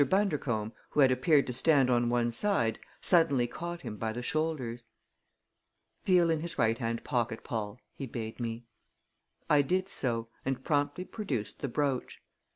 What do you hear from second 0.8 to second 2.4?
who had appeared to stand on one